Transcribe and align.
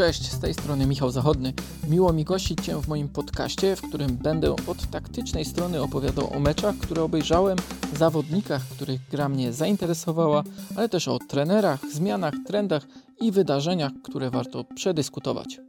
Cześć, 0.00 0.32
z 0.32 0.40
tej 0.40 0.54
strony 0.54 0.86
Michał 0.86 1.10
Zachodny. 1.10 1.52
Miło 1.88 2.12
mi 2.12 2.24
gościć 2.24 2.60
Cię 2.64 2.82
w 2.82 2.88
moim 2.88 3.08
podcaście, 3.08 3.76
w 3.76 3.82
którym 3.82 4.16
będę 4.16 4.52
od 4.66 4.90
taktycznej 4.90 5.44
strony 5.44 5.82
opowiadał 5.82 6.36
o 6.36 6.40
meczach, 6.40 6.76
które 6.76 7.02
obejrzałem, 7.02 7.58
zawodnikach, 7.96 8.62
których 8.68 9.00
gra 9.10 9.28
mnie 9.28 9.52
zainteresowała, 9.52 10.42
ale 10.76 10.88
też 10.88 11.08
o 11.08 11.18
trenerach, 11.18 11.80
zmianach, 11.92 12.34
trendach 12.46 12.86
i 13.20 13.32
wydarzeniach, 13.32 13.92
które 14.02 14.30
warto 14.30 14.64
przedyskutować. 14.64 15.60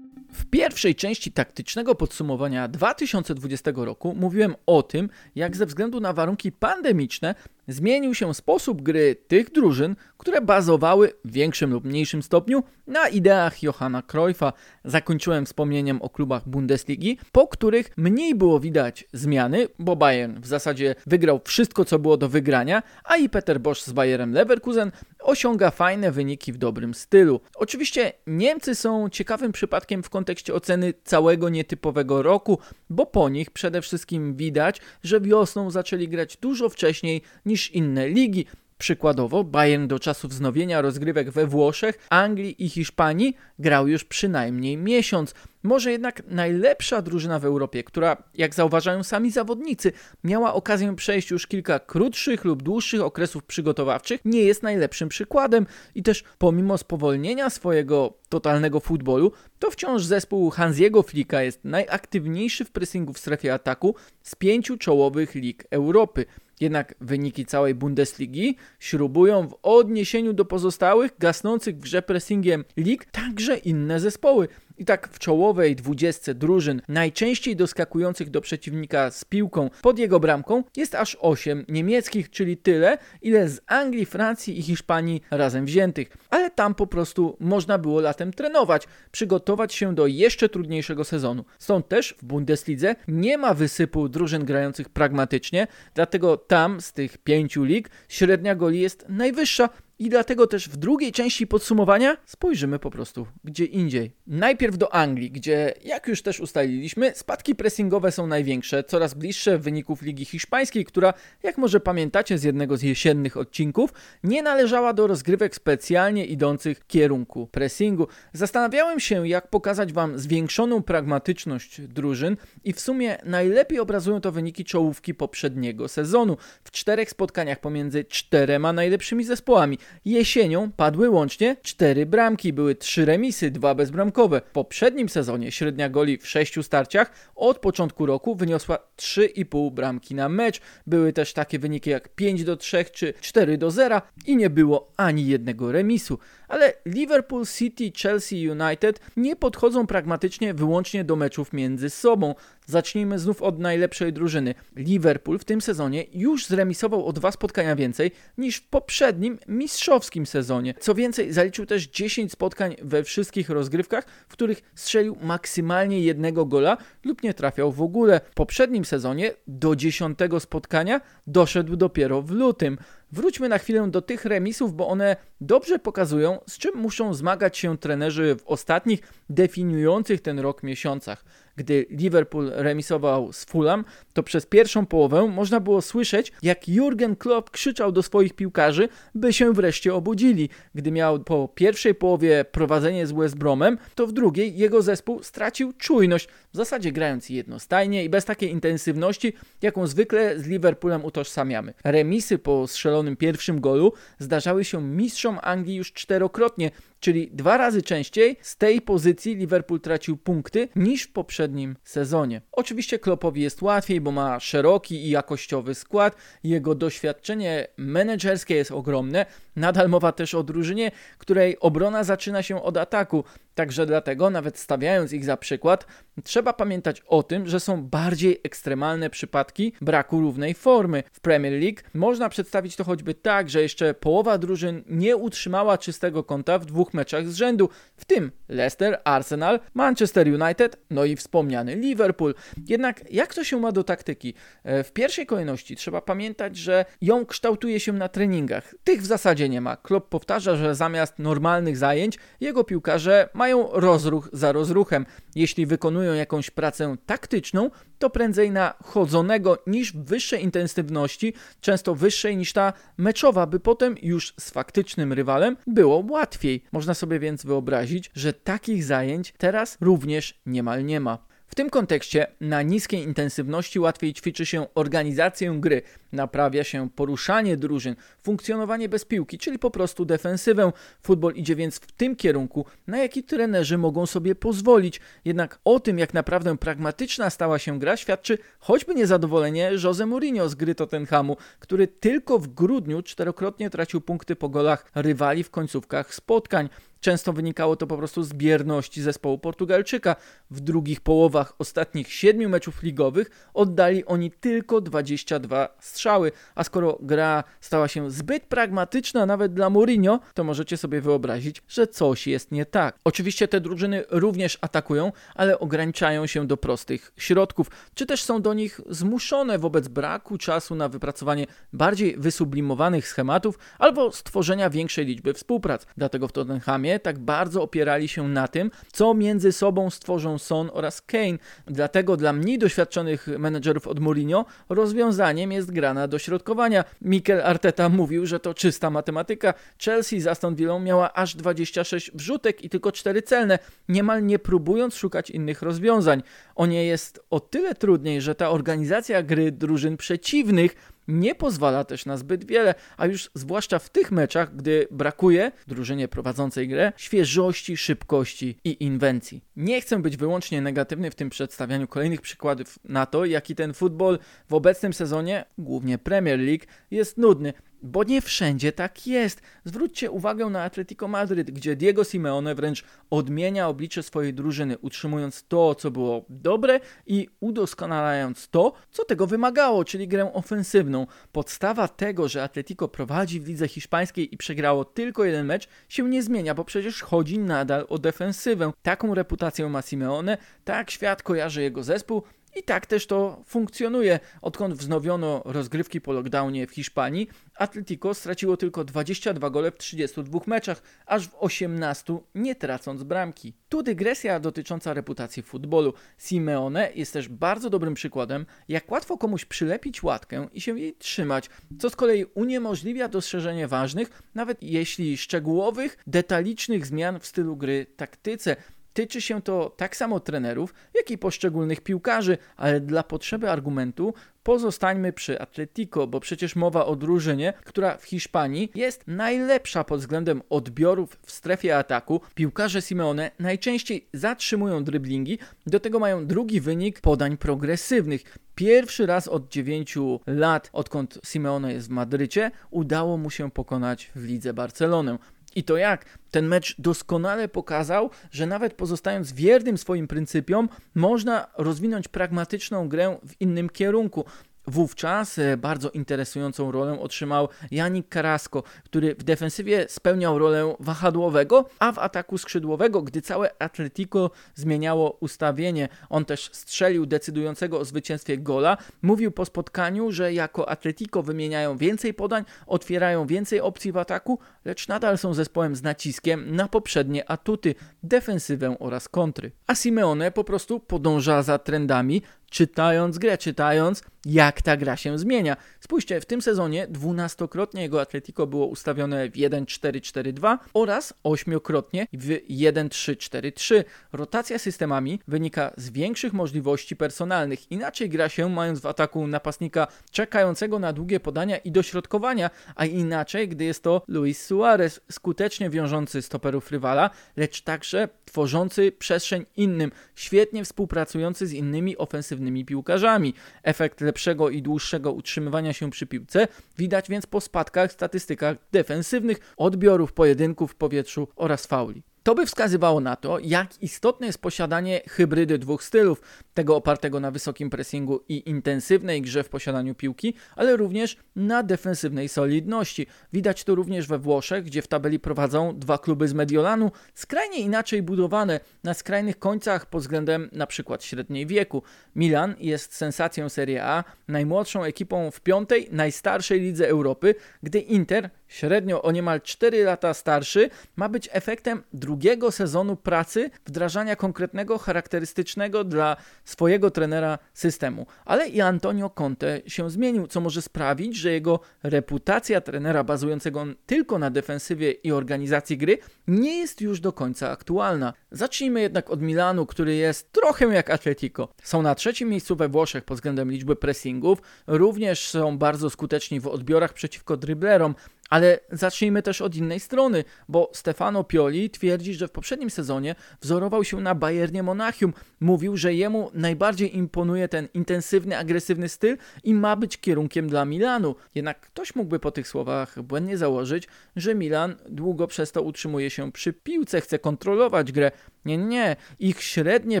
W 0.32 0.44
pierwszej 0.44 0.94
części 0.94 1.32
taktycznego 1.32 1.94
podsumowania 1.94 2.68
2020 2.68 3.70
roku 3.74 4.14
mówiłem 4.16 4.54
o 4.66 4.82
tym, 4.82 5.08
jak 5.34 5.56
ze 5.56 5.66
względu 5.66 6.00
na 6.00 6.12
warunki 6.12 6.52
pandemiczne 6.52 7.34
zmienił 7.68 8.14
się 8.14 8.34
sposób 8.34 8.82
gry 8.82 9.16
tych 9.28 9.52
drużyn, 9.52 9.96
które 10.18 10.40
bazowały 10.40 11.12
w 11.24 11.32
większym 11.32 11.72
lub 11.72 11.84
mniejszym 11.84 12.22
stopniu 12.22 12.62
na 12.86 13.08
ideach 13.08 13.62
Johanna 13.62 14.02
Cruyffa. 14.02 14.52
Zakończyłem 14.84 15.46
wspomnieniem 15.46 16.02
o 16.02 16.10
klubach 16.10 16.48
Bundesligi, 16.48 17.18
po 17.32 17.48
których 17.48 17.90
mniej 17.96 18.34
było 18.34 18.60
widać 18.60 19.04
zmiany, 19.12 19.68
bo 19.78 19.96
Bayern 19.96 20.40
w 20.40 20.46
zasadzie 20.46 20.94
wygrał 21.06 21.40
wszystko, 21.44 21.84
co 21.84 21.98
było 21.98 22.16
do 22.16 22.28
wygrania, 22.28 22.82
a 23.04 23.16
i 23.16 23.28
Peter 23.28 23.60
Bosch 23.60 23.82
z 23.82 23.92
Bayerem 23.92 24.32
Leverkusen 24.32 24.90
osiąga 25.20 25.70
fajne 25.70 26.12
wyniki 26.12 26.52
w 26.52 26.58
dobrym 26.58 26.94
stylu. 26.94 27.40
Oczywiście 27.54 28.12
Niemcy 28.26 28.74
są 28.74 29.08
ciekawym 29.08 29.52
przypadkiem 29.52 30.02
w 30.02 30.10
kontekście 30.10 30.54
oceny 30.54 30.94
całego 31.04 31.48
nietypowego 31.48 32.22
roku, 32.22 32.58
bo 32.90 33.06
po 33.06 33.28
nich 33.28 33.50
przede 33.50 33.82
wszystkim 33.82 34.36
widać, 34.36 34.80
że 35.02 35.20
wiosną 35.20 35.70
zaczęli 35.70 36.08
grać 36.08 36.36
dużo 36.36 36.68
wcześniej 36.68 37.22
niż 37.46 37.55
niż 37.56 37.70
inne 37.70 38.08
ligi. 38.08 38.46
Przykładowo, 38.78 39.44
Bayern 39.44 39.86
do 39.86 39.98
czasu 39.98 40.28
wznowienia 40.28 40.80
rozgrywek 40.80 41.30
we 41.30 41.46
Włoszech, 41.46 41.98
Anglii 42.10 42.64
i 42.64 42.68
Hiszpanii 42.68 43.36
grał 43.58 43.88
już 43.88 44.04
przynajmniej 44.04 44.76
miesiąc. 44.76 45.34
Może 45.62 45.92
jednak 45.92 46.22
najlepsza 46.28 47.02
drużyna 47.02 47.38
w 47.38 47.44
Europie, 47.44 47.84
która, 47.84 48.16
jak 48.34 48.54
zauważają 48.54 49.02
sami 49.02 49.30
zawodnicy, 49.30 49.92
miała 50.24 50.54
okazję 50.54 50.96
przejść 50.96 51.30
już 51.30 51.46
kilka 51.46 51.78
krótszych 51.78 52.44
lub 52.44 52.62
dłuższych 52.62 53.00
okresów 53.00 53.44
przygotowawczych, 53.44 54.20
nie 54.24 54.42
jest 54.42 54.62
najlepszym 54.62 55.08
przykładem 55.08 55.66
i 55.94 56.02
też 56.02 56.24
pomimo 56.38 56.78
spowolnienia 56.78 57.50
swojego 57.50 58.18
totalnego 58.28 58.80
futbolu, 58.80 59.32
to 59.58 59.70
wciąż 59.70 60.04
zespół 60.04 60.50
Hansiego 60.50 61.02
Flika 61.02 61.42
jest 61.42 61.64
najaktywniejszy 61.64 62.64
w 62.64 62.70
pressingu 62.70 63.12
w 63.12 63.18
strefie 63.18 63.54
ataku 63.54 63.94
z 64.22 64.34
pięciu 64.34 64.76
czołowych 64.76 65.34
lig 65.34 65.64
Europy. 65.70 66.26
Jednak 66.60 66.94
wyniki 67.00 67.46
całej 67.46 67.74
Bundesligi 67.74 68.56
śrubują 68.78 69.48
w 69.48 69.56
odniesieniu 69.62 70.32
do 70.32 70.44
pozostałych 70.44 71.18
gasnących 71.18 71.76
w 71.76 71.80
grze 71.80 72.02
pressingiem 72.02 72.64
lig 72.76 73.04
także 73.04 73.56
inne 73.56 74.00
zespoły. 74.00 74.48
I 74.78 74.84
tak 74.84 75.08
w 75.12 75.18
czołowej 75.18 75.76
dwudziestce 75.76 76.34
drużyn, 76.34 76.82
najczęściej 76.88 77.56
doskakujących 77.56 78.30
do 78.30 78.40
przeciwnika 78.40 79.10
z 79.10 79.24
piłką 79.24 79.70
pod 79.82 79.98
jego 79.98 80.20
bramką, 80.20 80.64
jest 80.76 80.94
aż 80.94 81.16
8 81.20 81.64
niemieckich, 81.68 82.30
czyli 82.30 82.56
tyle, 82.56 82.98
ile 83.22 83.48
z 83.48 83.60
Anglii, 83.66 84.06
Francji 84.06 84.58
i 84.58 84.62
Hiszpanii 84.62 85.22
razem 85.30 85.66
wziętych. 85.66 86.16
Ale 86.30 86.50
tam 86.50 86.74
po 86.74 86.86
prostu 86.86 87.36
można 87.40 87.78
było 87.78 88.00
latem 88.00 88.32
trenować, 88.32 88.86
przygotować 89.12 89.74
się 89.74 89.94
do 89.94 90.06
jeszcze 90.06 90.48
trudniejszego 90.48 91.04
sezonu. 91.04 91.44
Stąd 91.58 91.88
też 91.88 92.14
w 92.18 92.24
Bundeslidze 92.24 92.94
nie 93.08 93.38
ma 93.38 93.54
wysypu 93.54 94.08
drużyn 94.08 94.44
grających 94.44 94.88
pragmatycznie, 94.88 95.66
dlatego 95.94 96.36
tam 96.36 96.80
z 96.80 96.92
tych 96.92 97.18
pięciu 97.18 97.64
lig 97.64 97.90
średnia 98.08 98.54
goli 98.54 98.80
jest 98.80 99.06
najwyższa, 99.08 99.68
i 99.98 100.08
dlatego 100.08 100.46
też 100.46 100.68
w 100.68 100.76
drugiej 100.76 101.12
części 101.12 101.46
podsumowania 101.46 102.16
spojrzymy 102.26 102.78
po 102.78 102.90
prostu 102.90 103.26
gdzie 103.44 103.64
indziej. 103.64 104.12
Najpierw 104.26 104.78
do 104.78 104.94
Anglii, 104.94 105.30
gdzie, 105.30 105.74
jak 105.84 106.08
już 106.08 106.22
też 106.22 106.40
ustaliliśmy, 106.40 107.12
spadki 107.14 107.54
pressingowe 107.54 108.12
są 108.12 108.26
największe, 108.26 108.84
coraz 108.84 109.14
bliższe 109.14 109.58
wyników 109.58 110.02
Ligi 110.02 110.24
Hiszpańskiej, 110.24 110.84
która, 110.84 111.14
jak 111.42 111.58
może 111.58 111.80
pamiętacie 111.80 112.38
z 112.38 112.42
jednego 112.42 112.76
z 112.76 112.82
jesiennych 112.82 113.36
odcinków, 113.36 113.92
nie 114.24 114.42
należała 114.42 114.92
do 114.92 115.06
rozgrywek 115.06 115.54
specjalnie 115.54 116.26
idących 116.26 116.78
w 116.78 116.86
kierunku 116.86 117.46
pressingu. 117.46 118.08
Zastanawiałem 118.32 119.00
się, 119.00 119.28
jak 119.28 119.50
pokazać 119.50 119.92
Wam 119.92 120.18
zwiększoną 120.18 120.82
pragmatyczność 120.82 121.80
drużyn 121.80 122.36
i 122.64 122.72
w 122.72 122.80
sumie 122.80 123.18
najlepiej 123.24 123.80
obrazują 123.80 124.20
to 124.20 124.32
wyniki 124.32 124.64
czołówki 124.64 125.14
poprzedniego 125.14 125.88
sezonu. 125.88 126.36
W 126.64 126.70
czterech 126.70 127.10
spotkaniach 127.10 127.60
pomiędzy 127.60 128.04
czterema 128.04 128.72
najlepszymi 128.72 129.24
zespołami 129.24 129.78
Jesienią 130.04 130.70
padły 130.72 131.10
łącznie 131.10 131.56
cztery 131.62 132.06
bramki, 132.06 132.52
były 132.52 132.74
trzy 132.74 133.04
remisy, 133.04 133.50
dwa 133.50 133.74
bezbramkowe. 133.74 134.40
W 134.40 134.50
poprzednim 134.50 135.08
sezonie 135.08 135.52
średnia 135.52 135.88
goli 135.88 136.18
w 136.18 136.28
sześciu 136.28 136.62
starciach 136.62 137.10
od 137.34 137.58
początku 137.58 138.06
roku 138.06 138.34
wyniosła 138.34 138.78
3,5 138.98 139.70
bramki 139.70 140.14
na 140.14 140.28
mecz. 140.28 140.60
Były 140.86 141.12
też 141.12 141.32
takie 141.32 141.58
wyniki 141.58 141.90
jak 141.90 142.08
5 142.08 142.44
do 142.44 142.56
3 142.56 142.84
czy 142.92 143.14
4 143.20 143.58
do 143.58 143.70
0 143.70 144.02
i 144.26 144.36
nie 144.36 144.50
było 144.50 144.92
ani 144.96 145.26
jednego 145.26 145.72
remisu. 145.72 146.18
Ale 146.48 146.72
Liverpool 146.86 147.46
City, 147.46 147.92
Chelsea 148.02 148.50
United 148.50 149.00
nie 149.16 149.36
podchodzą 149.36 149.86
pragmatycznie 149.86 150.54
wyłącznie 150.54 151.04
do 151.04 151.16
meczów 151.16 151.52
między 151.52 151.90
sobą. 151.90 152.34
Zacznijmy 152.66 153.18
znów 153.18 153.42
od 153.42 153.58
najlepszej 153.58 154.12
drużyny. 154.12 154.54
Liverpool 154.76 155.38
w 155.38 155.44
tym 155.44 155.60
sezonie 155.60 156.04
już 156.12 156.46
zremisował 156.46 157.06
o 157.06 157.12
dwa 157.12 157.32
spotkania 157.32 157.76
więcej 157.76 158.10
niż 158.38 158.56
w 158.56 158.68
poprzednim 158.68 159.38
mistrzowskim 159.48 160.26
sezonie. 160.26 160.74
Co 160.80 160.94
więcej, 160.94 161.32
zaliczył 161.32 161.66
też 161.66 161.86
10 161.86 162.32
spotkań 162.32 162.76
we 162.82 163.04
wszystkich 163.04 163.50
rozgrywkach, 163.50 164.06
w 164.28 164.32
których 164.32 164.62
strzelił 164.74 165.16
maksymalnie 165.22 166.00
jednego 166.00 166.46
gola 166.46 166.76
lub 167.04 167.22
nie 167.22 167.34
trafiał 167.34 167.72
w 167.72 167.82
ogóle. 167.82 168.20
W 168.30 168.34
poprzednim 168.34 168.84
sezonie 168.84 169.32
do 169.46 169.76
10 169.76 170.18
spotkania 170.38 171.00
doszedł 171.26 171.76
dopiero 171.76 172.22
w 172.22 172.30
lutym. 172.30 172.78
Wróćmy 173.12 173.48
na 173.48 173.58
chwilę 173.58 173.90
do 173.90 174.02
tych 174.02 174.24
remisów, 174.24 174.74
bo 174.74 174.88
one 174.88 175.16
dobrze 175.40 175.78
pokazują, 175.78 176.38
z 176.48 176.58
czym 176.58 176.74
muszą 176.76 177.14
zmagać 177.14 177.58
się 177.58 177.78
trenerzy 177.78 178.36
w 178.36 178.46
ostatnich, 178.46 179.00
definiujących 179.30 180.20
ten 180.20 180.38
rok 180.38 180.62
miesiącach. 180.62 181.24
Gdy 181.56 181.86
Liverpool 181.90 182.50
remisował 182.54 183.32
z 183.32 183.44
Fulham, 183.44 183.84
to 184.12 184.22
przez 184.22 184.46
pierwszą 184.46 184.86
połowę 184.86 185.26
można 185.26 185.60
było 185.60 185.82
słyszeć, 185.82 186.32
jak 186.42 186.68
Jurgen 186.68 187.16
Klopp 187.16 187.50
krzyczał 187.50 187.92
do 187.92 188.02
swoich 188.02 188.34
piłkarzy, 188.34 188.88
by 189.14 189.32
się 189.32 189.52
wreszcie 189.52 189.94
obudzili. 189.94 190.48
Gdy 190.74 190.90
miał 190.92 191.20
po 191.20 191.48
pierwszej 191.48 191.94
połowie 191.94 192.44
prowadzenie 192.44 193.06
z 193.06 193.12
West 193.12 193.38
Bromem, 193.38 193.78
to 193.94 194.06
w 194.06 194.12
drugiej 194.12 194.56
jego 194.56 194.82
zespół 194.82 195.22
stracił 195.22 195.72
czujność, 195.72 196.28
w 196.52 196.56
zasadzie 196.56 196.92
grając 196.92 197.28
jednostajnie 197.28 198.04
i 198.04 198.08
bez 198.08 198.24
takiej 198.24 198.50
intensywności, 198.50 199.32
jaką 199.62 199.86
zwykle 199.86 200.38
z 200.38 200.46
Liverpoolem 200.46 201.04
utożsamiamy. 201.04 201.74
Remisy 201.84 202.38
po 202.38 202.66
strzelonym 202.66 203.16
pierwszym 203.16 203.60
golu 203.60 203.92
zdarzały 204.18 204.64
się 204.64 204.82
mistrzom 204.82 205.38
Anglii 205.42 205.76
już 205.76 205.92
czterokrotnie, 205.92 206.70
czyli 207.06 207.30
dwa 207.32 207.56
razy 207.56 207.82
częściej 207.82 208.36
z 208.40 208.56
tej 208.56 208.80
pozycji 208.80 209.36
Liverpool 209.36 209.80
tracił 209.80 210.16
punkty 210.16 210.68
niż 210.76 211.02
w 211.02 211.12
poprzednim 211.12 211.76
sezonie. 211.84 212.42
Oczywiście 212.52 212.98
Kloppowi 212.98 213.42
jest 213.42 213.62
łatwiej, 213.62 214.00
bo 214.00 214.12
ma 214.12 214.40
szeroki 214.40 214.94
i 215.06 215.10
jakościowy 215.10 215.74
skład, 215.74 216.16
jego 216.44 216.74
doświadczenie 216.74 217.66
menedżerskie 217.76 218.54
jest 218.54 218.70
ogromne, 218.70 219.26
nadal 219.56 219.88
mowa 219.88 220.12
też 220.12 220.34
o 220.34 220.42
drużynie, 220.42 220.90
której 221.18 221.58
obrona 221.60 222.04
zaczyna 222.04 222.42
się 222.42 222.62
od 222.62 222.76
ataku, 222.76 223.24
Także 223.56 223.86
dlatego, 223.86 224.30
nawet 224.30 224.58
stawiając 224.58 225.12
ich 225.12 225.24
za 225.24 225.36
przykład, 225.36 225.86
trzeba 226.24 226.52
pamiętać 226.52 227.02
o 227.06 227.22
tym, 227.22 227.46
że 227.46 227.60
są 227.60 227.82
bardziej 227.82 228.40
ekstremalne 228.44 229.10
przypadki 229.10 229.72
braku 229.80 230.20
równej 230.20 230.54
formy. 230.54 231.02
W 231.12 231.20
Premier 231.20 231.52
League 231.52 231.78
można 231.94 232.28
przedstawić 232.28 232.76
to 232.76 232.84
choćby 232.84 233.14
tak, 233.14 233.50
że 233.50 233.62
jeszcze 233.62 233.94
połowa 233.94 234.38
drużyn 234.38 234.82
nie 234.86 235.16
utrzymała 235.16 235.78
czystego 235.78 236.24
konta 236.24 236.58
w 236.58 236.66
dwóch 236.66 236.94
meczach 236.94 237.28
z 237.28 237.34
rzędu, 237.34 237.68
w 237.96 238.04
tym 238.04 238.32
Leicester, 238.48 239.00
Arsenal, 239.04 239.60
Manchester 239.74 240.28
United, 240.28 240.76
no 240.90 241.04
i 241.04 241.16
wspomniany 241.16 241.74
Liverpool. 241.74 242.34
Jednak 242.66 243.12
jak 243.12 243.34
to 243.34 243.44
się 243.44 243.60
ma 243.60 243.72
do 243.72 243.84
taktyki? 243.84 244.34
E, 244.64 244.84
w 244.84 244.92
pierwszej 244.92 245.26
kolejności 245.26 245.76
trzeba 245.76 246.00
pamiętać, 246.00 246.56
że 246.56 246.84
ją 247.00 247.26
kształtuje 247.26 247.80
się 247.80 247.92
na 247.92 248.08
treningach. 248.08 248.74
Tych 248.84 249.02
w 249.02 249.06
zasadzie 249.06 249.45
nie 249.48 249.60
ma. 249.60 249.76
Klopp 249.76 250.08
powtarza, 250.08 250.56
że 250.56 250.74
zamiast 250.74 251.18
normalnych 251.18 251.76
zajęć 251.76 252.18
jego 252.40 252.64
piłkarze 252.64 253.28
mają 253.34 253.68
rozruch 253.72 254.28
za 254.32 254.52
rozruchem. 254.52 255.06
Jeśli 255.34 255.66
wykonują 255.66 256.14
jakąś 256.14 256.50
pracę 256.50 256.96
taktyczną, 257.06 257.70
to 257.98 258.10
prędzej 258.10 258.50
na 258.50 258.74
chodzonego 258.84 259.58
niż 259.66 259.92
wyższej 259.92 260.42
intensywności, 260.44 261.34
często 261.60 261.94
wyższej 261.94 262.36
niż 262.36 262.52
ta 262.52 262.72
meczowa, 262.96 263.46
by 263.46 263.60
potem 263.60 263.94
już 264.02 264.34
z 264.40 264.50
faktycznym 264.50 265.12
rywalem 265.12 265.56
było 265.66 266.04
łatwiej. 266.10 266.64
Można 266.72 266.94
sobie 266.94 267.18
więc 267.18 267.44
wyobrazić, 267.44 268.10
że 268.14 268.32
takich 268.32 268.84
zajęć 268.84 269.34
teraz 269.38 269.78
również 269.80 270.40
niemal 270.46 270.84
nie 270.84 271.00
ma. 271.00 271.18
W 271.46 271.54
tym 271.54 271.70
kontekście 271.70 272.26
na 272.40 272.62
niskiej 272.62 273.02
intensywności 273.02 273.80
łatwiej 273.80 274.14
ćwiczy 274.14 274.46
się 274.46 274.66
organizację 274.74 275.56
gry, 275.60 275.82
naprawia 276.12 276.64
się 276.64 276.90
poruszanie 276.90 277.56
drużyn, 277.56 277.96
funkcjonowanie 278.22 278.88
bez 278.88 279.04
piłki, 279.04 279.38
czyli 279.38 279.58
po 279.58 279.70
prostu 279.70 280.04
defensywę. 280.04 280.72
Futbol 281.02 281.34
idzie 281.34 281.56
więc 281.56 281.76
w 281.76 281.92
tym 281.92 282.16
kierunku, 282.16 282.66
na 282.86 282.98
jaki 282.98 283.22
trenerzy 283.22 283.78
mogą 283.78 284.06
sobie 284.06 284.34
pozwolić. 284.34 285.00
Jednak 285.24 285.58
o 285.64 285.80
tym, 285.80 285.98
jak 285.98 286.14
naprawdę 286.14 286.56
pragmatyczna 286.56 287.30
stała 287.30 287.58
się 287.58 287.78
gra, 287.78 287.96
świadczy 287.96 288.38
choćby 288.58 288.94
niezadowolenie 288.94 289.70
Jose 289.84 290.06
Mourinho 290.06 290.48
z 290.48 290.54
gry 290.54 290.74
Tottenhamu, 290.74 291.36
który 291.58 291.88
tylko 291.88 292.38
w 292.38 292.48
grudniu 292.48 293.02
czterokrotnie 293.02 293.70
tracił 293.70 294.00
punkty 294.00 294.36
po 294.36 294.48
golach 294.48 294.90
rywali 294.94 295.42
w 295.42 295.50
końcówkach 295.50 296.14
spotkań. 296.14 296.68
Często 297.00 297.32
wynikało 297.32 297.76
to 297.76 297.86
po 297.86 297.96
prostu 297.96 298.22
z 298.22 298.32
bierności 298.32 299.02
zespołu 299.02 299.38
Portugalczyka. 299.38 300.16
W 300.50 300.60
drugich 300.60 301.00
połowach 301.00 301.52
ostatnich 301.58 302.12
siedmiu 302.12 302.48
meczów 302.48 302.82
ligowych 302.82 303.50
oddali 303.54 304.04
oni 304.04 304.30
tylko 304.30 304.80
22 304.80 305.68
strzały, 305.80 306.32
a 306.54 306.64
skoro 306.64 306.98
gra 307.00 307.44
stała 307.60 307.88
się 307.88 308.10
zbyt 308.10 308.42
pragmatyczna 308.42 309.26
nawet 309.26 309.54
dla 309.54 309.70
Mourinho, 309.70 310.20
to 310.34 310.44
możecie 310.44 310.76
sobie 310.76 311.00
wyobrazić, 311.00 311.62
że 311.68 311.86
coś 311.86 312.26
jest 312.26 312.52
nie 312.52 312.66
tak. 312.66 312.98
Oczywiście 313.04 313.48
te 313.48 313.60
drużyny 313.60 314.04
również 314.10 314.58
atakują, 314.60 315.12
ale 315.34 315.58
ograniczają 315.58 316.26
się 316.26 316.46
do 316.46 316.56
prostych 316.56 317.12
środków, 317.16 317.70
czy 317.94 318.06
też 318.06 318.22
są 318.22 318.42
do 318.42 318.54
nich 318.54 318.80
zmuszone 318.90 319.58
wobec 319.58 319.88
braku 319.88 320.38
czasu 320.38 320.74
na 320.74 320.88
wypracowanie 320.88 321.46
bardziej 321.72 322.16
wysublimowanych 322.16 323.08
schematów 323.08 323.58
albo 323.78 324.12
stworzenia 324.12 324.70
większej 324.70 325.06
liczby 325.06 325.34
współprac. 325.34 325.86
Dlatego 325.96 326.28
w 326.28 326.32
Tottenhamie 326.32 326.85
tak 327.02 327.18
bardzo 327.18 327.62
opierali 327.62 328.08
się 328.08 328.28
na 328.28 328.48
tym, 328.48 328.70
co 328.92 329.14
między 329.14 329.52
sobą 329.52 329.90
stworzą 329.90 330.38
Son 330.38 330.70
oraz 330.72 331.02
Kane. 331.02 331.38
Dlatego 331.66 332.16
dla 332.16 332.32
mniej 332.32 332.58
doświadczonych 332.58 333.26
menedżerów 333.38 333.86
od 333.86 334.00
Mourinho 334.00 334.44
rozwiązaniem 334.68 335.52
jest 335.52 335.72
gra 335.72 335.94
na 335.94 336.08
dośrodkowania. 336.08 336.84
Mikel 337.02 337.40
Arteta 337.40 337.88
mówił, 337.88 338.26
że 338.26 338.40
to 338.40 338.54
czysta 338.54 338.90
matematyka. 338.90 339.54
Chelsea 339.84 340.20
za 340.20 340.30
Aston 340.30 340.54
Villą 340.54 340.80
miała 340.80 341.12
aż 341.12 341.36
26 341.36 342.10
wrzutek 342.14 342.64
i 342.64 342.68
tylko 342.68 342.92
4 342.92 343.22
celne, 343.22 343.58
niemal 343.88 344.26
nie 344.26 344.38
próbując 344.38 344.94
szukać 344.94 345.30
innych 345.30 345.62
rozwiązań. 345.62 346.22
O 346.54 346.66
nie 346.66 346.86
jest 346.86 347.20
o 347.30 347.40
tyle 347.40 347.74
trudniej, 347.74 348.20
że 348.20 348.34
ta 348.34 348.50
organizacja 348.50 349.22
gry 349.22 349.52
drużyn 349.52 349.96
przeciwnych 349.96 350.95
nie 351.08 351.34
pozwala 351.34 351.84
też 351.84 352.06
na 352.06 352.16
zbyt 352.16 352.44
wiele, 352.44 352.74
a 352.96 353.06
już 353.06 353.30
zwłaszcza 353.34 353.78
w 353.78 353.90
tych 353.90 354.12
meczach, 354.12 354.56
gdy 354.56 354.88
brakuje 354.90 355.52
drużynie 355.66 356.08
prowadzącej 356.08 356.68
grę 356.68 356.92
świeżości, 356.96 357.76
szybkości 357.76 358.58
i 358.64 358.84
inwencji. 358.84 359.44
Nie 359.56 359.80
chcę 359.80 359.98
być 359.98 360.16
wyłącznie 360.16 360.60
negatywny 360.60 361.10
w 361.10 361.14
tym 361.14 361.30
przedstawianiu 361.30 361.88
kolejnych 361.88 362.20
przykładów 362.20 362.78
na 362.84 363.06
to, 363.06 363.24
jaki 363.24 363.54
ten 363.54 363.74
futbol 363.74 364.18
w 364.48 364.54
obecnym 364.54 364.92
sezonie, 364.92 365.44
głównie 365.58 365.98
Premier 365.98 366.40
League, 366.40 366.64
jest 366.90 367.18
nudny. 367.18 367.52
Bo 367.82 368.04
nie 368.04 368.20
wszędzie 368.20 368.72
tak 368.72 369.06
jest. 369.06 369.42
Zwróćcie 369.64 370.10
uwagę 370.10 370.46
na 370.46 370.62
Atletico 370.62 371.08
Madryt, 371.08 371.50
gdzie 371.50 371.76
Diego 371.76 372.04
Simeone 372.04 372.54
wręcz 372.54 372.84
odmienia 373.10 373.68
oblicze 373.68 374.02
swojej 374.02 374.34
drużyny, 374.34 374.78
utrzymując 374.78 375.44
to, 375.48 375.74
co 375.74 375.90
było 375.90 376.24
dobre 376.28 376.80
i 377.06 377.28
udoskonalając 377.40 378.48
to, 378.48 378.72
co 378.90 379.04
tego 379.04 379.26
wymagało, 379.26 379.84
czyli 379.84 380.08
grę 380.08 380.32
ofensywną. 380.32 381.06
Podstawa 381.32 381.88
tego, 381.88 382.28
że 382.28 382.42
Atletico 382.42 382.88
prowadzi 382.88 383.40
w 383.40 383.48
lidze 383.48 383.68
hiszpańskiej 383.68 384.34
i 384.34 384.36
przegrało 384.36 384.84
tylko 384.84 385.24
jeden 385.24 385.46
mecz, 385.46 385.68
się 385.88 386.08
nie 386.08 386.22
zmienia, 386.22 386.54
bo 386.54 386.64
przecież 386.64 387.02
chodzi 387.02 387.38
nadal 387.38 387.86
o 387.88 387.98
defensywę. 387.98 388.72
Taką 388.82 389.14
reputację 389.14 389.68
ma 389.68 389.82
Simeone, 389.82 390.38
tak 390.64 390.90
świat 390.90 391.22
kojarzy 391.22 391.62
jego 391.62 391.82
zespół, 391.82 392.22
i 392.56 392.62
tak 392.62 392.86
też 392.86 393.06
to 393.06 393.42
funkcjonuje. 393.46 394.20
Odkąd 394.42 394.74
wznowiono 394.74 395.42
rozgrywki 395.44 396.00
po 396.00 396.12
lockdownie 396.12 396.66
w 396.66 396.70
Hiszpanii, 396.70 397.28
Atletico 397.56 398.14
straciło 398.14 398.56
tylko 398.56 398.84
22 398.84 399.50
gole 399.50 399.70
w 399.70 399.78
32 399.78 400.40
meczach, 400.46 400.82
aż 401.06 401.28
w 401.28 401.34
18 401.38 402.18
nie 402.34 402.54
tracąc 402.54 403.02
bramki. 403.02 403.54
Tu 403.68 403.82
dygresja 403.82 404.40
dotycząca 404.40 404.94
reputacji 404.94 405.42
futbolu. 405.42 405.92
Simeone 406.18 406.90
jest 406.94 407.12
też 407.12 407.28
bardzo 407.28 407.70
dobrym 407.70 407.94
przykładem, 407.94 408.46
jak 408.68 408.90
łatwo 408.90 409.18
komuś 409.18 409.44
przylepić 409.44 410.02
łatkę 410.02 410.48
i 410.52 410.60
się 410.60 410.78
jej 410.78 410.94
trzymać, 410.94 411.50
co 411.78 411.90
z 411.90 411.96
kolei 411.96 412.24
uniemożliwia 412.24 413.08
dostrzeżenie 413.08 413.68
ważnych, 413.68 414.22
nawet 414.34 414.62
jeśli 414.62 415.16
szczegółowych, 415.16 415.98
detalicznych 416.06 416.86
zmian 416.86 417.20
w 417.20 417.26
stylu 417.26 417.56
gry, 417.56 417.86
taktyce. 417.96 418.56
Tyczy 418.96 419.20
się 419.20 419.42
to 419.42 419.74
tak 419.76 419.96
samo 419.96 420.20
trenerów, 420.20 420.74
jak 420.94 421.10
i 421.10 421.18
poszczególnych 421.18 421.80
piłkarzy, 421.80 422.38
ale 422.56 422.80
dla 422.80 423.02
potrzeby 423.02 423.50
argumentu 423.50 424.14
pozostańmy 424.42 425.12
przy 425.12 425.40
Atletico, 425.40 426.06
bo 426.06 426.20
przecież 426.20 426.56
mowa 426.56 426.86
o 426.86 426.96
drużynie, 426.96 427.52
która 427.64 427.96
w 427.96 428.04
Hiszpanii 428.04 428.70
jest 428.74 429.04
najlepsza 429.06 429.84
pod 429.84 430.00
względem 430.00 430.42
odbiorów 430.50 431.18
w 431.22 431.32
strefie 431.32 431.78
ataku. 431.78 432.20
Piłkarze 432.34 432.82
Simeone 432.82 433.30
najczęściej 433.38 434.08
zatrzymują 434.12 434.84
dryblingi, 434.84 435.38
do 435.66 435.80
tego 435.80 435.98
mają 435.98 436.26
drugi 436.26 436.60
wynik 436.60 437.00
podań 437.00 437.36
progresywnych. 437.36 438.38
Pierwszy 438.54 439.06
raz 439.06 439.28
od 439.28 439.48
9 439.48 439.98
lat, 440.26 440.70
odkąd 440.72 441.18
Simeone 441.24 441.72
jest 441.72 441.88
w 441.88 441.90
Madrycie, 441.90 442.50
udało 442.70 443.16
mu 443.16 443.30
się 443.30 443.50
pokonać 443.50 444.10
w 444.14 444.24
lidze 444.24 444.54
Barcelonę. 444.54 445.18
I 445.56 445.64
to 445.64 445.76
jak? 445.76 446.18
Ten 446.30 446.46
mecz 446.46 446.74
doskonale 446.78 447.48
pokazał, 447.48 448.10
że 448.30 448.46
nawet 448.46 448.74
pozostając 448.74 449.32
wiernym 449.32 449.78
swoim 449.78 450.08
pryncypiom, 450.08 450.68
można 450.94 451.46
rozwinąć 451.58 452.08
pragmatyczną 452.08 452.88
grę 452.88 453.18
w 453.26 453.40
innym 453.40 453.70
kierunku. 453.70 454.24
Wówczas 454.66 455.38
e, 455.38 455.56
bardzo 455.56 455.90
interesującą 455.90 456.72
rolę 456.72 457.00
otrzymał 457.00 457.48
Janik 457.70 458.14
Carrasco, 458.14 458.62
który 458.84 459.14
w 459.14 459.24
defensywie 459.24 459.86
spełniał 459.88 460.38
rolę 460.38 460.74
wahadłowego, 460.80 461.68
a 461.78 461.92
w 461.92 461.98
ataku 461.98 462.38
skrzydłowego, 462.38 463.02
gdy 463.02 463.22
całe 463.22 463.62
Atletico 463.62 464.30
zmieniało 464.54 465.16
ustawienie. 465.20 465.88
On 466.10 466.24
też 466.24 466.50
strzelił 466.52 467.06
decydującego 467.06 467.80
o 467.80 467.84
zwycięstwie 467.84 468.38
gola. 468.38 468.76
Mówił 469.02 469.30
po 469.30 469.44
spotkaniu, 469.44 470.12
że 470.12 470.32
jako 470.32 470.68
Atletico 470.68 471.22
wymieniają 471.22 471.76
więcej 471.76 472.14
podań, 472.14 472.44
otwierają 472.66 473.26
więcej 473.26 473.60
opcji 473.60 473.92
w 473.92 473.96
ataku, 473.96 474.38
lecz 474.64 474.88
nadal 474.88 475.18
są 475.18 475.34
zespołem 475.34 475.76
z 475.76 475.82
naciskiem 475.82 476.56
na 476.56 476.68
poprzednie 476.68 477.30
atuty, 477.30 477.74
defensywę 478.02 478.76
oraz 478.78 479.08
kontry. 479.08 479.52
A 479.66 479.74
Simeone 479.74 480.30
po 480.30 480.44
prostu 480.44 480.80
podąża 480.80 481.42
za 481.42 481.58
trendami, 481.58 482.22
czytając 482.50 483.18
grę, 483.18 483.38
czytając 483.38 484.02
jak 484.24 484.62
ta 484.62 484.76
gra 484.76 484.96
się 484.96 485.18
zmienia. 485.18 485.56
Spójrzcie, 485.80 486.20
w 486.20 486.26
tym 486.26 486.42
sezonie 486.42 486.86
dwunastokrotnie 486.90 487.82
jego 487.82 488.00
Atletico 488.00 488.46
było 488.46 488.66
ustawione 488.66 489.30
w 489.30 489.32
1-4-4-2 489.32 490.58
oraz 490.74 491.14
ośmiokrotnie 491.22 492.06
w 492.12 492.28
1-3-4-3. 492.50 493.84
Rotacja 494.12 494.58
systemami 494.58 495.20
wynika 495.28 495.72
z 495.76 495.90
większych 495.90 496.32
możliwości 496.32 496.96
personalnych. 496.96 497.72
Inaczej 497.72 498.08
gra 498.08 498.28
się 498.28 498.48
mając 498.48 498.80
w 498.80 498.86
ataku 498.86 499.26
napastnika 499.26 499.86
czekającego 500.10 500.78
na 500.78 500.92
długie 500.92 501.20
podania 501.20 501.56
i 501.56 501.70
dośrodkowania, 501.70 502.50
a 502.74 502.84
inaczej, 502.84 503.48
gdy 503.48 503.64
jest 503.64 503.82
to 503.82 504.02
Luis 504.08 504.46
Suarez, 504.46 505.00
skutecznie 505.12 505.70
wiążący 505.70 506.22
stoperów 506.22 506.70
rywala, 506.70 507.10
lecz 507.36 507.60
także 507.60 508.08
tworzący 508.24 508.92
przestrzeń 508.92 509.46
innym, 509.56 509.90
świetnie 510.14 510.64
współpracujący 510.64 511.46
z 511.46 511.52
innymi 511.52 511.96
ofensywnymi 511.96 512.35
piłkarzami. 512.66 513.34
Efekt 513.62 514.00
lepszego 514.00 514.50
i 514.50 514.62
dłuższego 514.62 515.12
utrzymywania 515.12 515.72
się 515.72 515.90
przy 515.90 516.06
piłce 516.06 516.48
widać 516.78 517.08
więc 517.08 517.26
po 517.26 517.40
spadkach 517.40 517.90
w 517.90 517.92
statystykach 517.92 518.56
defensywnych, 518.72 519.54
odbiorów 519.56 520.12
pojedynków 520.12 520.72
w 520.72 520.74
powietrzu 520.74 521.28
oraz 521.36 521.66
fauli. 521.66 522.02
To 522.26 522.34
by 522.34 522.46
wskazywało 522.46 523.00
na 523.00 523.16
to, 523.16 523.38
jak 523.38 523.82
istotne 523.82 524.26
jest 524.26 524.38
posiadanie 524.38 525.00
hybrydy 525.08 525.58
dwóch 525.58 525.82
stylów, 525.82 526.20
tego 526.54 526.76
opartego 526.76 527.20
na 527.20 527.30
wysokim 527.30 527.70
pressingu 527.70 528.20
i 528.28 528.50
intensywnej 528.50 529.22
grze 529.22 529.44
w 529.44 529.48
posiadaniu 529.48 529.94
piłki, 529.94 530.34
ale 530.56 530.76
również 530.76 531.16
na 531.36 531.62
defensywnej 531.62 532.28
solidności. 532.28 533.06
Widać 533.32 533.64
to 533.64 533.74
również 533.74 534.06
we 534.06 534.18
Włoszech, 534.18 534.64
gdzie 534.64 534.82
w 534.82 534.86
tabeli 534.86 535.18
prowadzą 535.18 535.78
dwa 535.78 535.98
kluby 535.98 536.28
z 536.28 536.34
Mediolanu, 536.34 536.90
skrajnie 537.14 537.58
inaczej 537.58 538.02
budowane, 538.02 538.60
na 538.84 538.94
skrajnych 538.94 539.38
końcach 539.38 539.86
pod 539.86 540.00
względem 540.00 540.48
na 540.52 540.66
przykład 540.66 541.04
średniej 541.04 541.46
wieku. 541.46 541.82
Milan 542.16 542.54
jest 542.58 542.94
sensacją 542.94 543.48
Serie 543.48 543.84
A, 543.84 544.04
najmłodszą 544.28 544.84
ekipą 544.84 545.30
w 545.30 545.40
piątej, 545.40 545.88
najstarszej 545.92 546.60
lidze 546.60 546.88
Europy, 546.88 547.34
gdy 547.62 547.78
Inter, 547.80 548.30
średnio 548.48 549.02
o 549.02 549.12
niemal 549.12 549.40
4 549.40 549.84
lata 549.84 550.14
starszy, 550.14 550.70
ma 550.96 551.08
być 551.08 551.28
efektem 551.32 551.82
drugiego 551.92 552.15
długiego 552.16 552.52
sezonu 552.52 552.96
pracy, 552.96 553.50
wdrażania 553.66 554.16
konkretnego, 554.16 554.78
charakterystycznego 554.78 555.84
dla 555.84 556.16
swojego 556.44 556.90
trenera 556.90 557.38
systemu. 557.54 558.06
Ale 558.24 558.48
i 558.48 558.60
Antonio 558.60 559.10
Conte 559.10 559.60
się 559.66 559.90
zmienił, 559.90 560.26
co 560.26 560.40
może 560.40 560.62
sprawić, 560.62 561.16
że 561.16 561.32
jego 561.32 561.60
reputacja 561.82 562.60
trenera 562.60 563.04
bazującego 563.04 563.64
tylko 563.86 564.18
na 564.18 564.30
defensywie 564.30 564.92
i 564.92 565.12
organizacji 565.12 565.78
gry 565.78 565.98
nie 566.28 566.58
jest 566.58 566.80
już 566.80 567.00
do 567.00 567.12
końca 567.12 567.50
aktualna. 567.50 568.12
Zacznijmy 568.30 568.80
jednak 568.80 569.10
od 569.10 569.22
Milanu, 569.22 569.66
który 569.66 569.94
jest 569.94 570.32
trochę 570.32 570.66
jak 570.66 570.90
Atletico. 570.90 571.48
Są 571.62 571.82
na 571.82 571.94
trzecim 571.94 572.28
miejscu 572.28 572.56
we 572.56 572.68
Włoszech 572.68 573.04
pod 573.04 573.16
względem 573.16 573.50
liczby 573.50 573.76
pressingów, 573.76 574.38
również 574.66 575.28
są 575.28 575.58
bardzo 575.58 575.90
skuteczni 575.90 576.40
w 576.40 576.46
odbiorach 576.46 576.92
przeciwko 576.92 577.36
driblerom, 577.36 577.94
ale 578.30 578.58
zacznijmy 578.72 579.22
też 579.22 579.40
od 579.40 579.54
innej 579.54 579.80
strony, 579.80 580.24
bo 580.48 580.70
Stefano 580.74 581.24
Pioli 581.24 581.70
twierdzi, 581.70 582.14
że 582.14 582.28
w 582.28 582.30
poprzednim 582.30 582.70
sezonie 582.70 583.14
wzorował 583.40 583.84
się 583.84 584.00
na 584.00 584.14
Bayernie 584.14 584.62
Monachium. 584.62 585.12
Mówił, 585.40 585.76
że 585.76 585.94
jemu 585.94 586.30
najbardziej 586.34 586.96
imponuje 586.96 587.48
ten 587.48 587.68
intensywny, 587.74 588.38
agresywny 588.38 588.88
styl 588.88 589.16
i 589.44 589.54
ma 589.54 589.76
być 589.76 589.98
kierunkiem 589.98 590.48
dla 590.48 590.64
Milanu. 590.64 591.14
Jednak 591.34 591.60
ktoś 591.60 591.94
mógłby 591.94 592.18
po 592.18 592.30
tych 592.30 592.48
słowach 592.48 593.02
błędnie 593.02 593.38
założyć, 593.38 593.88
że 594.16 594.34
Milan 594.34 594.76
długo 594.88 595.26
przez 595.26 595.52
to 595.52 595.62
utrzymuje 595.62 596.10
się 596.10 596.32
przy 596.32 596.52
piłce, 596.52 597.00
chce 597.00 597.18
kontrolować 597.18 597.92
grę. 597.92 598.10
Nie, 598.46 598.56
nie, 598.58 598.96
ich 599.18 599.42
średnie 599.42 600.00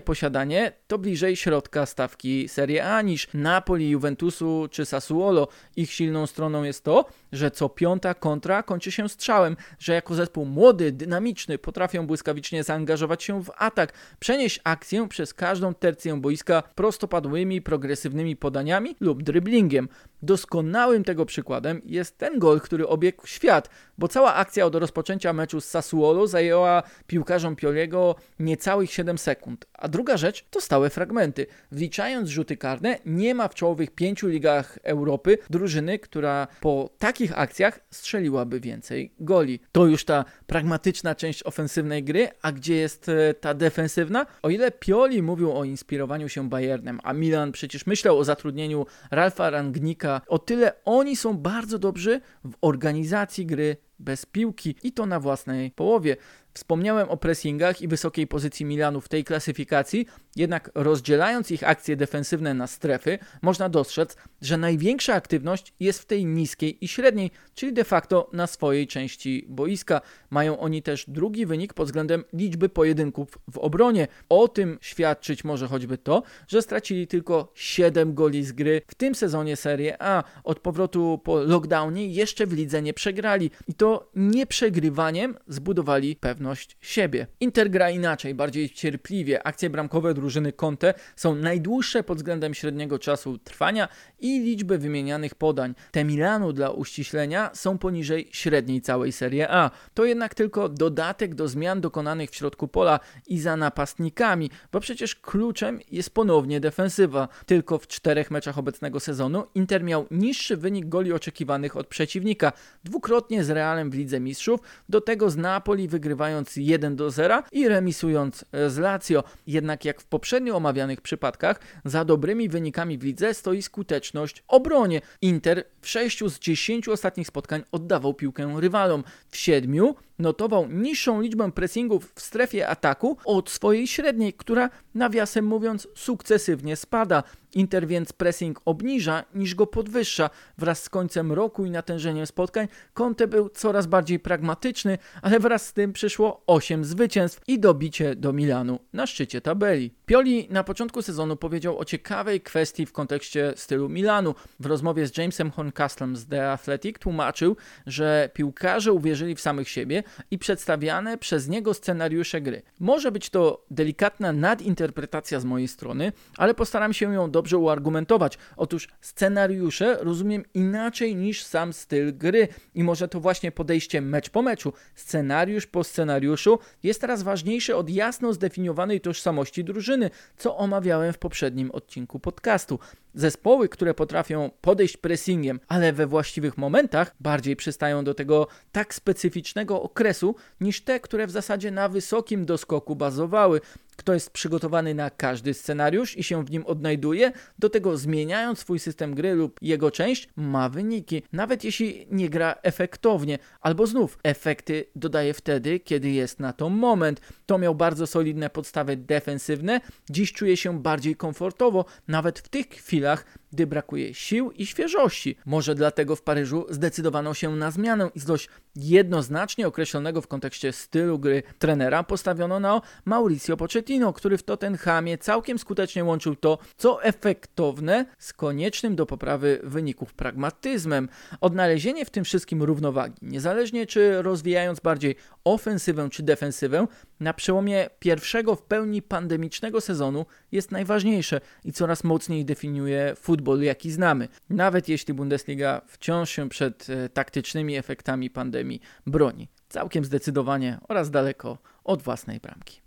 posiadanie 0.00 0.72
to 0.86 0.98
bliżej 0.98 1.36
środka 1.36 1.86
stawki 1.86 2.48
Serie 2.48 2.86
A 2.86 3.02
niż 3.02 3.28
Napoli, 3.34 3.90
Juventusu 3.90 4.68
czy 4.70 4.84
Sassuolo. 4.84 5.48
Ich 5.76 5.92
silną 5.92 6.26
stroną 6.26 6.62
jest 6.62 6.84
to, 6.84 7.04
że 7.32 7.50
co 7.50 7.68
piąta 7.68 8.14
kontra 8.14 8.62
kończy 8.62 8.92
się 8.92 9.08
strzałem, 9.08 9.56
że 9.78 9.94
jako 9.94 10.14
zespół 10.14 10.44
młody, 10.44 10.92
dynamiczny 10.92 11.58
potrafią 11.58 12.06
błyskawicznie 12.06 12.64
zaangażować 12.64 13.22
się 13.22 13.42
w 13.42 13.50
atak, 13.56 13.92
przenieść 14.18 14.60
akcję 14.64 15.08
przez 15.08 15.34
każdą 15.34 15.74
tercję 15.74 16.20
boiska 16.20 16.62
prostopadłymi, 16.74 17.62
progresywnymi 17.62 18.36
podaniami 18.36 18.96
lub 19.00 19.22
dryblingiem. 19.22 19.88
Doskonałym 20.22 21.04
tego 21.04 21.26
przykładem 21.26 21.82
jest 21.84 22.18
ten 22.18 22.38
gol, 22.38 22.60
który 22.60 22.88
obiegł 22.88 23.26
świat, 23.26 23.70
bo 23.98 24.08
cała 24.08 24.34
akcja 24.34 24.66
od 24.66 24.74
rozpoczęcia 24.74 25.32
meczu 25.32 25.60
z 25.60 25.64
Sassuolo 25.64 26.26
zajęła 26.26 26.82
piłkarzom 27.06 27.56
Pioliego 27.56 28.14
niecałych 28.38 28.92
7 28.92 29.18
sekund. 29.18 29.66
A 29.74 29.88
druga 29.88 30.16
rzecz 30.16 30.44
to 30.50 30.60
stałe 30.60 30.90
fragmenty. 30.90 31.46
Wliczając 31.72 32.28
rzuty 32.28 32.56
karne, 32.56 32.98
nie 33.06 33.34
ma 33.34 33.48
w 33.48 33.54
czołowych 33.54 33.90
pięciu 33.90 34.28
ligach 34.28 34.78
Europy 34.82 35.38
drużyny, 35.50 35.98
która 35.98 36.48
po 36.60 36.90
takich 36.98 37.38
akcjach 37.38 37.80
strzeliłaby 37.90 38.60
więcej 38.60 39.12
goli. 39.20 39.60
To 39.72 39.86
już 39.86 40.04
ta 40.04 40.24
pragmatyczna 40.46 41.14
część 41.14 41.46
ofensywnej 41.46 42.04
gry, 42.04 42.28
a 42.42 42.52
gdzie 42.52 42.76
jest 42.76 43.08
e, 43.08 43.34
ta 43.34 43.54
defensywna? 43.54 44.26
O 44.42 44.50
ile 44.50 44.70
Pioli 44.70 45.22
mówił 45.22 45.58
o 45.58 45.64
inspirowaniu 45.64 46.28
się 46.28 46.48
Bayernem, 46.48 47.00
a 47.02 47.12
Milan 47.12 47.52
przecież 47.52 47.86
myślał 47.86 48.18
o 48.18 48.24
zatrudnieniu 48.24 48.86
Ralfa 49.10 49.50
Rangnika, 49.50 50.05
o 50.28 50.38
tyle 50.38 50.72
oni 50.84 51.16
są 51.16 51.36
bardzo 51.36 51.78
dobrzy 51.78 52.20
w 52.44 52.52
organizacji 52.60 53.46
gry 53.46 53.76
bez 53.98 54.26
piłki 54.26 54.76
i 54.82 54.92
to 54.92 55.06
na 55.06 55.20
własnej 55.20 55.70
połowie. 55.70 56.16
Wspomniałem 56.56 57.08
o 57.08 57.16
pressingach 57.16 57.82
i 57.82 57.88
wysokiej 57.88 58.26
pozycji 58.26 58.66
Milanu 58.66 59.00
w 59.00 59.08
tej 59.08 59.24
klasyfikacji, 59.24 60.06
jednak 60.36 60.70
rozdzielając 60.74 61.50
ich 61.50 61.68
akcje 61.68 61.96
defensywne 61.96 62.54
na 62.54 62.66
strefy, 62.66 63.18
można 63.42 63.68
dostrzec, 63.68 64.16
że 64.42 64.56
największa 64.56 65.14
aktywność 65.14 65.74
jest 65.80 65.98
w 66.00 66.06
tej 66.06 66.26
niskiej 66.26 66.84
i 66.84 66.88
średniej, 66.88 67.30
czyli 67.54 67.72
de 67.72 67.84
facto 67.84 68.30
na 68.32 68.46
swojej 68.46 68.86
części 68.86 69.46
boiska. 69.48 70.00
Mają 70.30 70.58
oni 70.58 70.82
też 70.82 71.04
drugi 71.08 71.46
wynik 71.46 71.74
pod 71.74 71.86
względem 71.86 72.24
liczby 72.32 72.68
pojedynków 72.68 73.38
w 73.52 73.58
obronie. 73.58 74.08
O 74.28 74.48
tym 74.48 74.78
świadczyć 74.80 75.44
może 75.44 75.66
choćby 75.66 75.98
to, 75.98 76.22
że 76.48 76.62
stracili 76.62 77.06
tylko 77.06 77.52
7 77.54 78.14
goli 78.14 78.44
z 78.44 78.52
gry 78.52 78.82
w 78.86 78.94
tym 78.94 79.14
sezonie 79.14 79.56
Serie 79.56 80.02
A. 80.02 80.24
Od 80.44 80.60
powrotu 80.60 81.20
po 81.24 81.42
lockdownie 81.42 82.06
jeszcze 82.06 82.46
w 82.46 82.52
lidze 82.52 82.82
nie 82.82 82.94
przegrali 82.94 83.50
i 83.68 83.74
to 83.74 84.10
nieprzegrywaniem 84.14 85.36
zbudowali 85.48 86.16
pewność 86.46 86.76
siebie. 86.80 87.26
Inter 87.40 87.70
gra 87.70 87.90
inaczej, 87.90 88.34
bardziej 88.34 88.70
cierpliwie. 88.70 89.46
Akcje 89.46 89.70
bramkowe 89.70 90.14
drużyny 90.14 90.52
Conte 90.52 90.94
są 91.16 91.34
najdłuższe 91.34 92.02
pod 92.02 92.18
względem 92.18 92.54
średniego 92.54 92.98
czasu 92.98 93.38
trwania 93.38 93.88
i 94.18 94.40
liczby 94.40 94.78
wymienianych 94.78 95.34
podań. 95.34 95.74
Te 95.90 96.04
Milanu 96.04 96.52
dla 96.52 96.70
uściślenia 96.70 97.50
są 97.54 97.78
poniżej 97.78 98.28
średniej 98.32 98.80
całej 98.80 99.12
Serie 99.12 99.50
A. 99.50 99.70
To 99.94 100.04
jednak 100.04 100.34
tylko 100.34 100.68
dodatek 100.68 101.34
do 101.34 101.48
zmian 101.48 101.80
dokonanych 101.80 102.30
w 102.30 102.34
środku 102.34 102.68
pola 102.68 103.00
i 103.26 103.40
za 103.40 103.56
napastnikami, 103.56 104.50
bo 104.72 104.80
przecież 104.80 105.14
kluczem 105.14 105.80
jest 105.90 106.10
ponownie 106.10 106.60
defensywa. 106.60 107.28
Tylko 107.46 107.78
w 107.78 107.86
czterech 107.86 108.30
meczach 108.30 108.58
obecnego 108.58 109.00
sezonu 109.00 109.46
Inter 109.54 109.84
miał 109.84 110.06
niższy 110.10 110.56
wynik 110.56 110.86
goli 110.88 111.12
oczekiwanych 111.12 111.76
od 111.76 111.86
przeciwnika, 111.86 112.52
dwukrotnie 112.84 113.44
z 113.44 113.50
Realem 113.50 113.90
w 113.90 113.94
Lidze 113.94 114.20
Mistrzów, 114.20 114.60
do 114.88 115.00
tego 115.00 115.30
z 115.30 115.36
Napoli 115.36 115.88
wygrywając 116.36 116.56
1 116.56 116.96
do 116.96 117.10
0 117.10 117.42
i 117.52 117.68
remisując 117.68 118.44
z 118.68 118.78
Lazio. 118.78 119.24
Jednak 119.46 119.84
jak 119.84 120.00
w 120.00 120.06
poprzednio 120.06 120.56
omawianych 120.56 121.00
przypadkach, 121.00 121.60
za 121.84 122.04
dobrymi 122.04 122.48
wynikami 122.48 122.98
w 122.98 123.02
lidze 123.02 123.34
stoi 123.34 123.62
skuteczność 123.62 124.42
obronie. 124.48 125.00
Inter 125.22 125.64
w 125.80 125.88
6 125.88 126.24
z 126.24 126.38
10 126.38 126.88
ostatnich 126.88 127.26
spotkań 127.26 127.62
oddawał 127.72 128.14
piłkę 128.14 128.54
rywalom. 128.56 129.04
W 129.30 129.36
7 129.36 129.94
notował 130.18 130.68
niższą 130.68 131.20
liczbę 131.20 131.52
pressingów 131.52 132.12
w 132.14 132.20
strefie 132.20 132.68
ataku 132.68 133.16
od 133.24 133.50
swojej 133.50 133.86
średniej, 133.86 134.32
która 134.32 134.70
nawiasem 134.94 135.44
mówiąc 135.44 135.88
sukcesywnie 135.94 136.76
spada. 136.76 137.22
Inter 137.54 137.86
więc 137.86 138.12
pressing 138.12 138.60
obniża 138.64 139.24
niż 139.34 139.54
go 139.54 139.66
podwyższa. 139.66 140.30
Wraz 140.58 140.82
z 140.82 140.88
końcem 140.88 141.32
roku 141.32 141.64
i 141.64 141.70
natężeniem 141.70 142.26
spotkań 142.26 142.68
Conte 142.94 143.26
był 143.26 143.48
coraz 143.48 143.86
bardziej 143.86 144.18
pragmatyczny, 144.18 144.98
ale 145.22 145.40
wraz 145.40 145.66
z 145.66 145.72
tym 145.72 145.92
przyszło 145.92 146.42
8 146.46 146.84
zwycięstw 146.84 147.40
i 147.46 147.58
dobicie 147.58 148.14
do 148.14 148.32
Milanu 148.32 148.78
na 148.92 149.06
szczycie 149.06 149.40
tabeli. 149.40 149.90
Pioli 150.06 150.46
na 150.50 150.64
początku 150.64 151.02
sezonu 151.02 151.36
powiedział 151.36 151.78
o 151.78 151.84
ciekawej 151.84 152.40
kwestii 152.40 152.86
w 152.86 152.92
kontekście 152.92 153.52
stylu 153.56 153.88
Milanu. 153.88 154.34
W 154.60 154.66
rozmowie 154.66 155.06
z 155.06 155.16
Jamesem 155.16 155.50
Horncastlem 155.50 156.16
z 156.16 156.26
The 156.26 156.52
Athletic 156.52 156.98
tłumaczył, 156.98 157.56
że 157.86 158.30
piłkarze 158.34 158.92
uwierzyli 158.92 159.34
w 159.34 159.40
samych 159.40 159.68
siebie 159.68 160.02
i 160.30 160.38
przedstawiane 160.38 161.18
przez 161.18 161.48
niego 161.48 161.74
scenariusze 161.74 162.40
gry. 162.40 162.62
Może 162.80 163.12
być 163.12 163.30
to 163.30 163.64
delikatna 163.70 164.32
nadinterpretacja 164.32 165.40
z 165.40 165.44
mojej 165.44 165.68
strony, 165.68 166.12
ale 166.36 166.54
postaram 166.54 166.92
się 166.92 167.14
ją 167.14 167.30
dobrze 167.30 167.58
uargumentować. 167.58 168.38
Otóż 168.56 168.88
scenariusze 169.00 169.98
rozumiem 170.00 170.44
inaczej 170.54 171.16
niż 171.16 171.42
sam 171.42 171.72
styl 171.72 172.18
gry 172.18 172.48
i 172.74 172.84
może 172.84 173.08
to 173.08 173.20
właśnie 173.20 173.52
podejście 173.52 174.00
mecz 174.00 174.30
po 174.30 174.42
meczu, 174.42 174.72
scenariusz 174.94 175.66
po 175.66 175.84
scenariuszu 175.84 176.58
jest 176.82 177.00
teraz 177.00 177.22
ważniejsze 177.22 177.76
od 177.76 177.90
jasno 177.90 178.32
zdefiniowanej 178.32 179.00
tożsamości 179.00 179.64
drużyny, 179.64 179.95
co 180.36 180.56
omawiałem 180.56 181.12
w 181.12 181.18
poprzednim 181.18 181.70
odcinku 181.70 182.20
podcastu. 182.20 182.78
Zespoły, 183.16 183.68
które 183.68 183.94
potrafią 183.94 184.50
podejść 184.60 184.96
pressingiem, 184.96 185.60
ale 185.68 185.92
we 185.92 186.06
właściwych 186.06 186.58
momentach 186.58 187.14
bardziej 187.20 187.56
przystają 187.56 188.04
do 188.04 188.14
tego 188.14 188.46
tak 188.72 188.94
specyficznego 188.94 189.82
okresu 189.82 190.34
niż 190.60 190.80
te, 190.80 191.00
które 191.00 191.26
w 191.26 191.30
zasadzie 191.30 191.70
na 191.70 191.88
wysokim 191.88 192.44
doskoku 192.44 192.96
bazowały 192.96 193.60
kto 193.96 194.14
jest 194.14 194.30
przygotowany 194.30 194.94
na 194.94 195.10
każdy 195.10 195.54
scenariusz 195.54 196.18
i 196.18 196.22
się 196.22 196.44
w 196.44 196.50
nim 196.50 196.66
odnajduje, 196.66 197.32
do 197.58 197.70
tego 197.70 197.96
zmieniając 197.96 198.58
swój 198.58 198.78
system 198.78 199.14
gry 199.14 199.34
lub 199.34 199.62
jego 199.62 199.90
część, 199.90 200.28
ma 200.36 200.68
wyniki. 200.68 201.22
Nawet 201.32 201.64
jeśli 201.64 202.06
nie 202.10 202.28
gra 202.28 202.54
efektownie, 202.62 203.38
albo 203.60 203.86
znów 203.86 204.18
efekty 204.22 204.84
dodaje 204.96 205.34
wtedy, 205.34 205.80
kiedy 205.80 206.10
jest 206.10 206.40
na 206.40 206.52
to 206.52 206.68
moment. 206.68 207.20
To 207.46 207.58
miał 207.58 207.74
bardzo 207.74 208.06
solidne 208.06 208.50
podstawy 208.50 208.96
defensywne, 208.96 209.80
dziś 210.10 210.32
czuje 210.32 210.56
się 210.56 210.78
bardziej 210.82 211.16
komfortowo, 211.16 211.84
nawet 212.08 212.38
w 212.38 212.48
tych 212.48 212.68
chwilach, 212.68 213.05
realidad 213.06 213.24
gdy 213.52 213.66
brakuje 213.66 214.14
sił 214.14 214.50
i 214.50 214.66
świeżości. 214.66 215.36
Może 215.46 215.74
dlatego 215.74 216.16
w 216.16 216.22
Paryżu 216.22 216.66
zdecydowano 216.70 217.34
się 217.34 217.56
na 217.56 217.70
zmianę 217.70 218.10
i 218.14 218.20
z 218.20 218.24
dość 218.24 218.48
jednoznacznie 218.76 219.66
określonego 219.66 220.20
w 220.20 220.26
kontekście 220.26 220.72
stylu 220.72 221.18
gry 221.18 221.42
trenera 221.58 222.02
postawiono 222.02 222.60
na 222.60 222.80
Mauricio 223.04 223.56
Pochettino, 223.56 224.12
który 224.12 224.38
w 224.38 224.42
Tottenhamie 224.42 225.18
całkiem 225.18 225.58
skutecznie 225.58 226.04
łączył 226.04 226.36
to, 226.36 226.58
co 226.76 227.02
efektowne 227.02 228.06
z 228.18 228.32
koniecznym 228.32 228.96
do 228.96 229.06
poprawy 229.06 229.60
wyników 229.62 230.14
pragmatyzmem. 230.14 231.08
Odnalezienie 231.40 232.04
w 232.04 232.10
tym 232.10 232.24
wszystkim 232.24 232.62
równowagi, 232.62 233.16
niezależnie 233.22 233.86
czy 233.86 234.22
rozwijając 234.22 234.80
bardziej 234.80 235.16
ofensywę 235.44 236.08
czy 236.10 236.22
defensywę, 236.22 236.86
na 237.20 237.34
przełomie 237.34 237.86
pierwszego 237.98 238.56
w 238.56 238.62
pełni 238.62 239.02
pandemicznego 239.02 239.80
sezonu 239.80 240.26
jest 240.52 240.70
najważniejsze 240.70 241.40
i 241.64 241.72
coraz 241.72 242.04
mocniej 242.04 242.44
definiuje 242.44 243.14
futbol 243.20 243.35
futbol, 243.36 243.62
jaki 243.62 243.90
znamy, 243.90 244.28
nawet 244.50 244.88
jeśli 244.88 245.14
Bundesliga 245.14 245.80
wciąż 245.86 246.30
się 246.30 246.48
przed 246.48 246.90
e, 246.90 247.08
taktycznymi 247.08 247.76
efektami 247.76 248.30
pandemii 248.30 248.80
broni. 249.06 249.48
Całkiem 249.68 250.04
zdecydowanie 250.04 250.78
oraz 250.88 251.10
daleko 251.10 251.58
od 251.84 252.02
własnej 252.02 252.40
bramki. 252.40 252.85